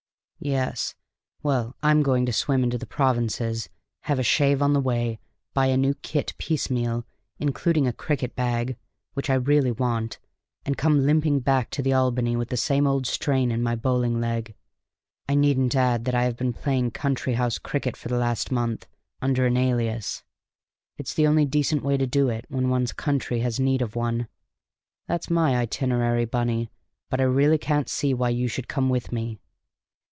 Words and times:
"Yes? 0.43 0.95
Well, 1.43 1.75
I'm 1.83 2.01
going 2.01 2.25
to 2.25 2.33
swim 2.33 2.63
into 2.63 2.79
the 2.79 2.87
provinces, 2.87 3.69
have 4.05 4.17
a 4.17 4.23
shave 4.23 4.59
on 4.59 4.73
the 4.73 4.79
way, 4.79 5.19
buy 5.53 5.67
a 5.67 5.77
new 5.77 5.93
kit 5.93 6.33
piecemeal, 6.39 7.05
including 7.37 7.85
a 7.85 7.93
cricket 7.93 8.35
bag 8.35 8.75
(which 9.13 9.29
I 9.29 9.35
really 9.35 9.71
want), 9.71 10.17
and 10.65 10.79
come 10.79 11.05
limping 11.05 11.41
back 11.41 11.69
to 11.69 11.83
the 11.83 11.93
Albany 11.93 12.35
with 12.35 12.49
the 12.49 12.57
same 12.57 12.87
old 12.87 13.05
strain 13.05 13.51
in 13.51 13.61
my 13.61 13.75
bowling 13.75 14.19
leg. 14.19 14.55
I 15.29 15.35
needn't 15.35 15.75
add 15.75 16.05
that 16.05 16.15
I 16.15 16.23
have 16.23 16.37
been 16.37 16.53
playing 16.53 16.89
country 16.89 17.35
house 17.35 17.59
cricket 17.59 17.95
for 17.95 18.07
the 18.09 18.17
last 18.17 18.51
month 18.51 18.87
under 19.21 19.45
an 19.45 19.57
alias; 19.57 20.23
it's 20.97 21.13
the 21.13 21.27
only 21.27 21.45
decent 21.45 21.83
way 21.83 21.97
to 21.97 22.07
do 22.07 22.29
it 22.29 22.45
when 22.49 22.67
one's 22.69 22.93
county 22.93 23.41
has 23.41 23.59
need 23.59 23.83
of 23.83 23.95
one. 23.95 24.27
That's 25.07 25.29
my 25.29 25.55
itinerary, 25.55 26.25
Bunny, 26.25 26.71
but 27.11 27.21
I 27.21 27.25
really 27.25 27.59
can't 27.59 27.87
see 27.87 28.11
why 28.15 28.29
you 28.29 28.47
should 28.47 28.67
come 28.67 28.89
with 28.89 29.11
me." 29.11 29.37